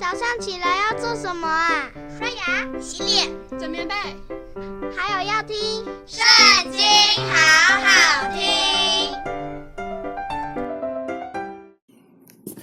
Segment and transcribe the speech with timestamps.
[0.00, 1.90] 早上起来要做什么啊？
[2.18, 3.94] 刷牙、洗脸、整棉被，
[4.96, 5.54] 还有要听
[6.06, 6.24] 《圣
[6.72, 6.80] 经》，
[7.30, 7.36] 好
[7.84, 8.40] 好听。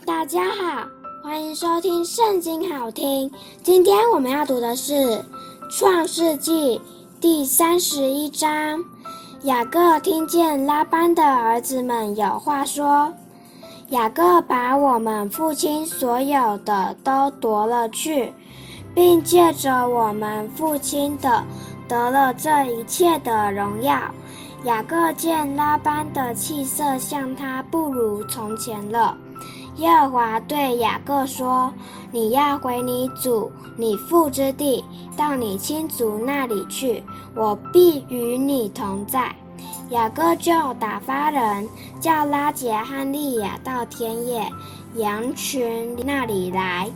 [0.04, 0.88] 大家好，
[1.23, 3.32] 欢迎收听《圣经》好听。
[3.62, 4.94] 今天我们要读的是
[5.70, 6.80] 《创世纪》
[7.22, 8.84] 第三十一章。
[9.44, 13.14] 雅各听见拉班的儿子们有话说。
[13.90, 18.34] 雅各把我们父亲所有的都夺了去，
[18.94, 21.41] 并借着我们父亲的
[21.88, 23.98] 得了这一切的荣耀。
[24.66, 29.16] 雅各见拉班的气色像他不如从前了。
[29.78, 31.72] 耶和华对雅各说
[32.12, 34.84] ：“你要回你祖、你父之地，
[35.16, 37.02] 到你亲族那里去，
[37.34, 39.34] 我必与你同在。”
[39.90, 41.68] 雅各就打发人
[42.00, 44.45] 叫拉结和利亚到田野
[44.95, 46.90] 羊群那里来，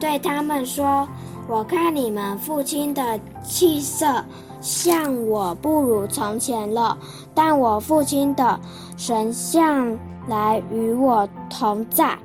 [0.00, 1.06] 对他们说
[1.46, 4.24] ：“我看你们父亲的气色
[4.60, 6.98] 像我不如从前了，
[7.32, 8.58] 但我父亲的
[8.96, 12.18] 神向来与我同在。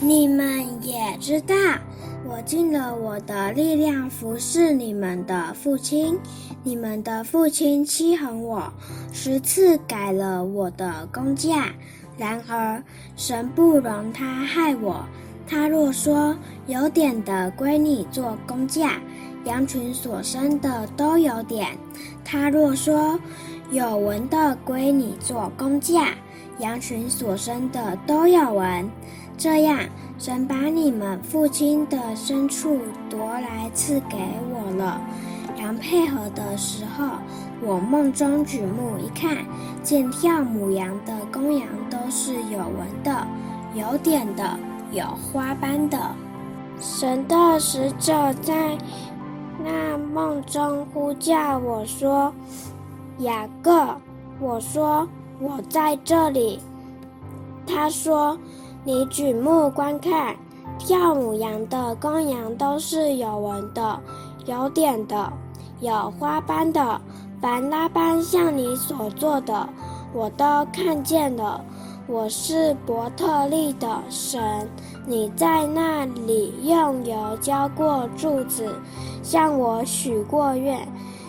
[0.00, 1.54] 你们也知道。”
[2.28, 6.18] 我尽了我的力量服侍你们的父亲，
[6.64, 8.72] 你们的父亲欺哄我，
[9.12, 11.68] 十次改了我的工价。
[12.18, 12.82] 然而
[13.16, 15.04] 神不容他害我。
[15.46, 19.00] 他若说有点的归你做工价，
[19.44, 21.68] 羊群所生的都有点；
[22.24, 23.18] 他若说
[23.70, 26.08] 有纹的归你做工价，
[26.58, 28.90] 羊群所生的都有纹。
[29.36, 29.78] 这样。
[30.18, 34.16] 神把你们父亲的牲畜夺来赐给
[34.50, 34.98] 我了。
[35.58, 37.04] 羊配合的时候，
[37.60, 39.44] 我梦中举目一看，
[39.82, 43.26] 见跳母羊的公羊都是有纹的、
[43.74, 44.58] 有点的、
[44.90, 45.98] 有花斑的。
[46.80, 48.78] 神的使者在
[49.62, 52.32] 那梦中呼叫我说
[53.20, 53.94] ：“雅各。”
[54.40, 55.06] 我说
[55.38, 56.58] ：“我在这里。”
[57.68, 58.38] 他说。
[58.86, 60.36] 你举目观看，
[60.78, 63.98] 跳舞羊的公羊都是有纹的、
[64.44, 65.32] 有点的、
[65.80, 67.00] 有花斑的。
[67.40, 69.68] 凡拉班向你所做的，
[70.14, 71.60] 我都看见了。
[72.06, 74.70] 我是伯特利的神，
[75.04, 78.72] 你在那里用油浇过柱子，
[79.20, 80.86] 向我许过愿。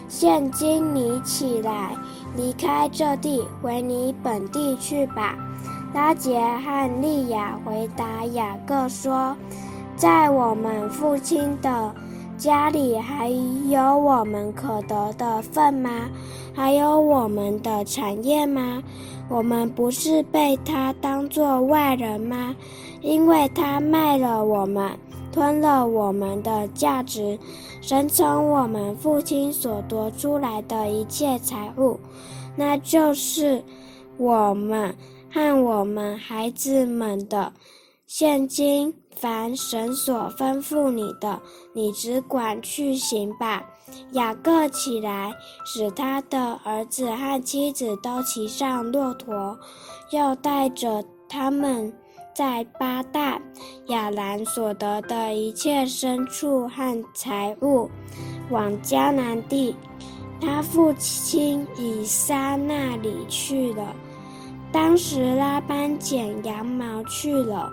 [0.07, 1.97] 现今你起来，
[2.35, 5.35] 离开这地，回你本地去吧。
[5.93, 9.35] 拉杰和利亚回答雅各说
[9.95, 11.95] ：“在我们父亲的
[12.37, 13.29] 家里还
[13.69, 15.89] 有我们可得的份吗？
[16.53, 18.83] 还有我们的产业吗？
[19.29, 22.55] 我们不是被他当作外人吗？
[23.01, 24.91] 因为他卖了我们，
[25.31, 27.39] 吞了我们的价值，
[27.81, 31.99] 神从我们父亲所夺出来的一切财物，
[32.55, 33.63] 那就是
[34.17, 34.93] 我们。”
[35.31, 37.51] 和我们孩子们的，
[38.05, 41.41] 现今凡神所吩咐你的，
[41.73, 43.63] 你只管去行吧。
[44.13, 45.33] 雅各起来，
[45.65, 49.57] 使他的儿子和妻子都骑上骆驼，
[50.11, 51.91] 又带着他们
[52.33, 53.39] 在巴旦
[53.87, 57.89] 亚兰所得的一切牲畜和财物，
[58.49, 59.75] 往迦南地，
[60.39, 63.95] 他父亲以撒那里去了。
[64.77, 67.67] 当时拉班剪羊毛去了，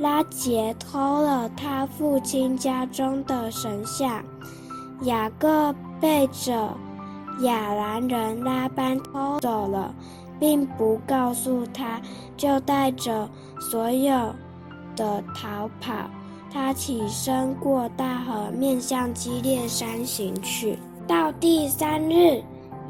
[0.00, 4.20] 拉杰偷了他父亲家中的神像，
[5.02, 6.76] 雅各背着
[7.42, 9.94] 亚兰人拉班偷走了，
[10.40, 12.02] 并不告诉他，
[12.36, 13.30] 就带着
[13.70, 14.34] 所有
[14.96, 16.10] 的逃跑。
[16.52, 20.76] 他起身过大河，面向基列山行去。
[21.06, 22.42] 到第三日。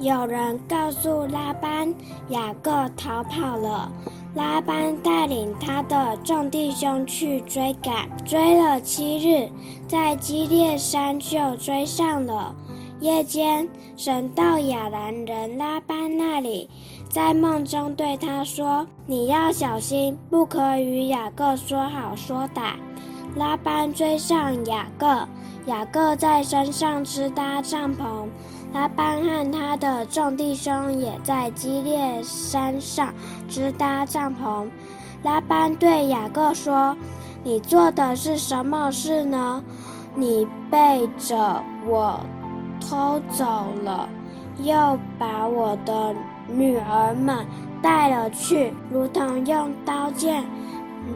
[0.03, 1.95] 有人告诉拉班，
[2.31, 3.89] 雅各逃跑了。
[4.35, 9.49] 拉班带领他的众弟兄去追赶，追了七日，
[9.87, 12.53] 在基列山就追上了。
[12.99, 16.69] 夜间，神到亚兰人拉班那里，
[17.09, 22.73] 在梦中对他说：“你要小心，不可与雅各说好说歹。”
[23.37, 25.29] 拉班追上雅各，
[25.67, 28.27] 雅各在山上支搭帐篷。
[28.73, 33.13] 拉班和他的众弟兄也在基列山上
[33.49, 34.67] 支搭帐篷。
[35.23, 36.97] 拉班对雅各说
[37.45, 39.63] ：“你做的是什么事呢？
[40.15, 42.19] 你背着我
[42.81, 43.45] 偷走
[43.85, 44.09] 了，
[44.63, 46.15] 又把我的
[46.49, 47.47] 女儿们
[47.83, 50.45] 带了去，如同用刀剑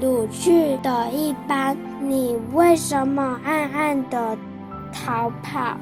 [0.00, 1.76] 掳去的一般。
[2.00, 4.37] 你为什么暗暗的
[4.93, 5.76] 逃跑，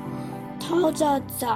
[0.66, 1.46] 偷着走，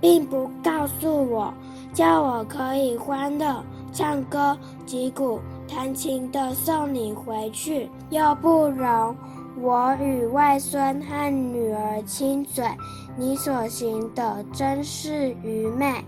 [0.00, 1.52] 并不告诉我，
[1.94, 9.16] 叫我可以欢乐唱歌、击鼓、弹琴的送你回去，又不容
[9.60, 12.66] 我与外孙和女儿亲嘴，
[13.16, 16.04] 你所行的真是愚昧。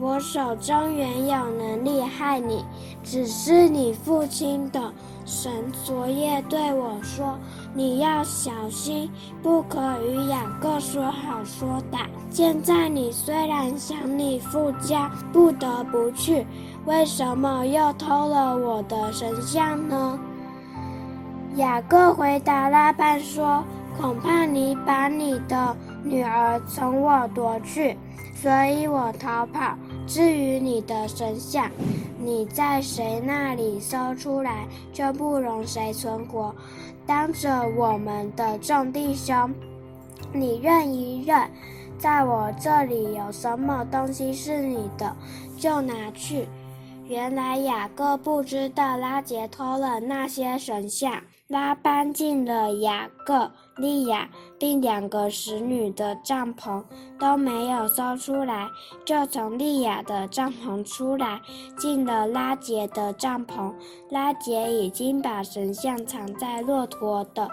[0.00, 2.64] 我手中原有能力害你，
[3.02, 4.92] 只是你父亲的
[5.24, 5.50] 神
[5.84, 7.36] 昨夜对我说
[7.74, 9.10] ：“你要小心，
[9.42, 16.46] 不可与雅各说好说歹。”现在你虽然想你父家，不得不去，
[16.84, 20.18] 为什么又偷了我的神像呢？
[21.56, 23.64] 雅各回答拉班说
[23.98, 25.74] ：“恐怕你把你的
[26.04, 27.96] 女儿从我夺去，
[28.34, 29.74] 所以我逃跑。”
[30.08, 31.70] 至于你的神像，
[32.18, 36.52] 你在谁那里搜出来，就不容谁存活。
[37.06, 39.54] 当着我们的众弟兄，
[40.32, 41.48] 你认一认，
[41.98, 45.14] 在我这里有什么东西是你的，
[45.58, 46.48] 就拿去。
[47.06, 51.12] 原来雅各不知道拉杰偷了那些神像。
[51.48, 54.28] 拉班进了雅各、利亚
[54.58, 56.82] 并两个使女的帐篷，
[57.18, 58.68] 都没有搜出来，
[59.04, 61.40] 就从利亚的帐篷出来，
[61.78, 63.72] 进了拉杰的帐篷。
[64.10, 67.48] 拉杰已经把神像藏在骆驼的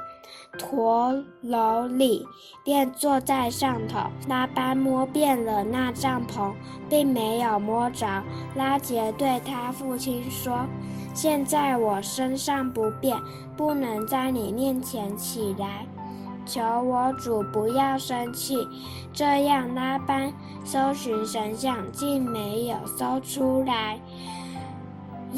[0.58, 2.26] 驼楼里，
[2.64, 4.00] 便坐在上头。
[4.28, 6.54] 拉班摸遍了那帐篷，
[6.90, 8.24] 并没有摸着。
[8.56, 10.66] 拉杰对他父亲说。
[11.14, 13.18] 现在我身上不便，
[13.56, 15.88] 不能在你面前起来，
[16.46, 18.68] 求我主不要生气。
[19.14, 20.32] 这样拉班
[20.64, 24.00] 搜寻神像，竟没有搜出来。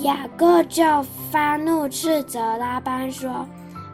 [0.04, 0.84] 雅各就
[1.32, 3.48] 发怒斥责拉班说：“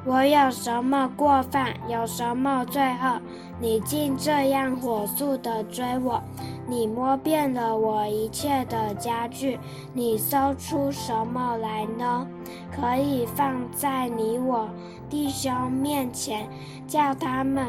[0.06, 3.22] 我有什么过犯，有什么罪恶？
[3.62, 6.22] 你竟这样火速的追我。”
[6.68, 9.60] 你摸遍了我一切的家具，
[9.94, 12.28] 你搜出什么来呢？
[12.72, 14.70] 可以放在你我
[15.10, 16.48] 弟兄面前，
[16.88, 17.68] 叫他们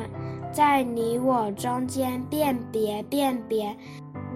[0.52, 3.76] 在你我中间辨别辨别。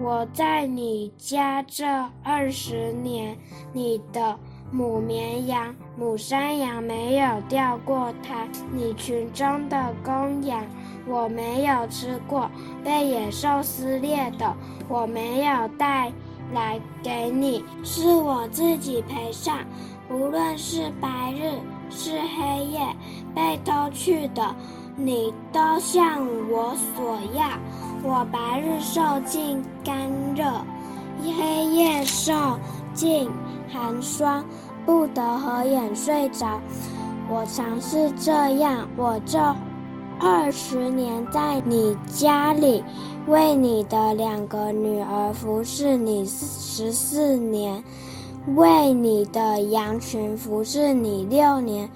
[0.01, 1.85] 我在你家这
[2.23, 3.37] 二十年，
[3.73, 4.37] 你的
[4.71, 10.63] 母绵羊、母山羊没有掉过胎，你群中的公羊。
[11.07, 12.47] 我没有吃过
[12.83, 14.55] 被野兽撕裂的，
[14.87, 16.11] 我没有带
[16.53, 19.57] 来给你，是我自己赔上。
[20.11, 21.53] 无论是白日
[21.89, 22.81] 是黑夜，
[23.33, 24.55] 被偷去的，
[24.95, 27.47] 你都向我索要。
[28.03, 29.97] 我白日受尽干
[30.35, 30.45] 热，
[31.23, 32.33] 黑夜受
[32.93, 33.29] 尽
[33.71, 34.43] 寒霜，
[34.85, 36.59] 不得合眼睡着。
[37.29, 39.39] 我尝试这样，我这。
[40.21, 42.83] 二十年在你家里，
[43.27, 47.81] 为你的两个女儿服侍你十四年，
[48.55, 51.89] 为你的羊群服侍你六年，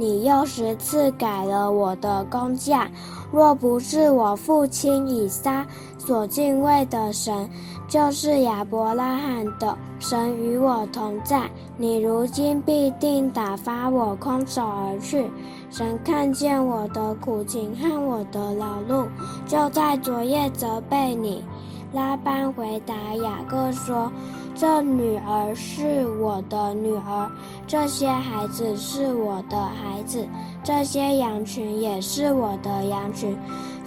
[0.00, 2.90] 你又十次改了我的工价。
[3.30, 5.66] 若不是我父亲以撒
[5.98, 7.48] 所敬畏的神，
[7.86, 15.30] 就是亚伯拉罕的神与我同在，你如今必定打发我空手而去。
[15.70, 19.06] 神看见我的苦情和我的劳碌，
[19.46, 21.44] 就在昨夜责备你。
[21.92, 24.10] 拉班回答雅各说
[24.54, 27.28] ：“这女儿是我的女儿，
[27.70, 30.26] 这些孩子是我的孩子，
[30.64, 33.36] 这些羊群也是我的羊群。”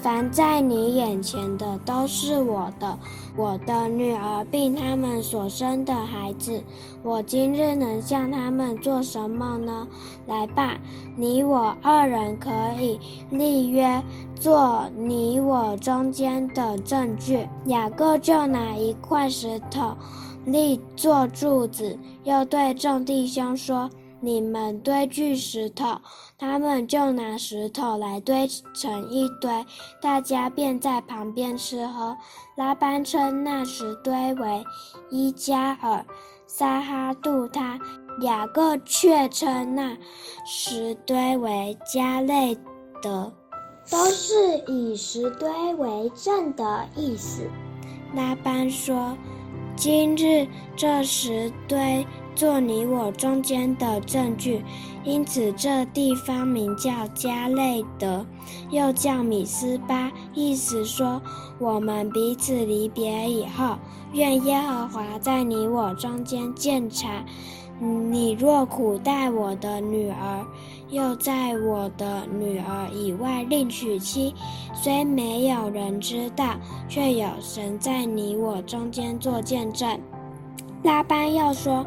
[0.01, 2.97] 凡在你眼前的都是我的，
[3.37, 6.61] 我的女儿并他们所生的孩子。
[7.03, 9.85] 我今日能向他们做什么呢？
[10.27, 10.77] 来吧，
[11.17, 12.49] 你我二人可
[12.81, 12.99] 以
[13.29, 14.01] 立约，
[14.35, 17.47] 做你我中间的证据。
[17.65, 19.95] 雅各就拿一块石头
[20.45, 23.89] 立作柱子，又对众弟兄说。
[24.25, 25.99] 你们堆聚石头，
[26.37, 29.51] 他们就拿石头来堆成一堆，
[30.01, 32.15] 大家便在旁边吃喝。
[32.55, 34.63] 拉班称那石堆为
[35.09, 36.05] 伊加尔
[36.47, 37.77] 撒哈杜他，
[38.21, 39.97] 雅各却称那
[40.45, 42.57] 石堆为加内
[43.01, 43.29] 得，
[43.91, 47.41] 都是以石堆为证的意思。
[48.15, 49.17] 拉班说
[49.75, 54.65] ：“今日这石堆。”做你我中间的证据，
[55.03, 58.25] 因此这地方名叫加内德，
[58.71, 61.21] 又叫米斯巴，意思说
[61.59, 63.77] 我们彼此离别以后，
[64.13, 67.23] 愿耶和华在你我中间鉴察。
[67.79, 70.43] 你若苦待我的女儿，
[70.93, 74.35] 又在我的女儿以外另娶妻，
[74.75, 76.55] 虽没有人知道，
[76.87, 79.99] 却有神在你我中间做见证。
[80.83, 81.83] 拉班又说。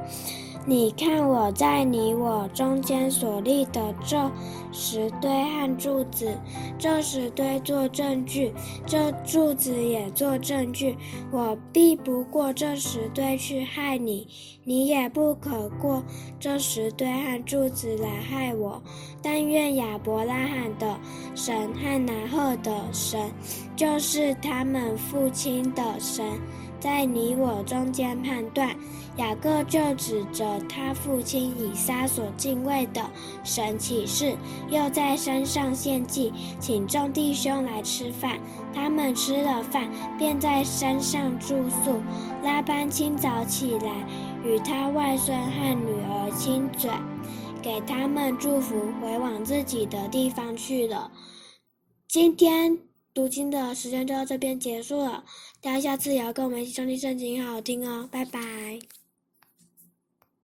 [0.68, 4.28] 你看我在你我中间所立的这
[4.72, 6.36] 石堆和柱子，
[6.76, 8.52] 这石堆做证据，
[8.84, 10.96] 这柱子也做证据。
[11.30, 14.26] 我必不过这石堆去害你，
[14.64, 16.02] 你也不可过
[16.40, 18.82] 这石堆和柱子来害我。
[19.22, 20.98] 但愿亚伯拉罕的
[21.36, 23.30] 神和拿鹤的神，
[23.76, 26.24] 就是他们父亲的神。
[26.78, 28.76] 在你我中间判断，
[29.16, 33.02] 雅各就指着他父亲以撒所敬畏的
[33.42, 34.36] 神起誓，
[34.68, 38.38] 又在山上献祭，请众弟兄来吃饭。
[38.74, 42.02] 他们吃了饭，便在山上住宿。
[42.44, 44.06] 拉班清早起来，
[44.44, 46.90] 与他外孙和女儿亲嘴，
[47.62, 51.10] 给他们祝福，回往自己的地方去了。
[52.06, 52.78] 今天。
[53.16, 55.24] 读经的时间就到这边结束了，
[55.62, 58.78] 大家下次也要跟我们一起上听圣经，好好听哦，拜拜。